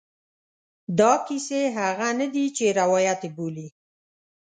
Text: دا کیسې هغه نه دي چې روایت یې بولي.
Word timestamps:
دا 0.99 1.11
کیسې 1.27 1.61
هغه 1.77 2.09
نه 2.19 2.27
دي 2.33 2.45
چې 2.57 2.65
روایت 2.79 3.19
یې 3.25 3.29
بولي. 3.35 3.67